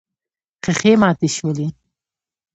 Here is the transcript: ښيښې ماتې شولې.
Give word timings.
ښيښې 0.63 0.93
ماتې 1.01 1.27
شولې. 1.35 1.67